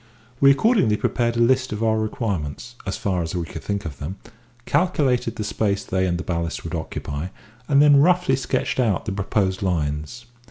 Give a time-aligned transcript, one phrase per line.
[0.39, 3.99] We accordingly prepared a list of our requirements, as far as we could think of
[3.99, 4.15] them,
[4.65, 7.27] calculated the space they and the ballast would occupy,
[7.67, 10.25] and then roughly sketched out the proposed lines.